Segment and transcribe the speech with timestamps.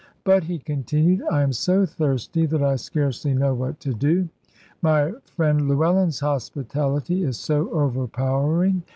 [0.23, 4.29] "But," he continued, "I am so thirsty that I scarcely know what to do.
[4.81, 8.81] My friend Llewellyn's hospitality is so overpowering.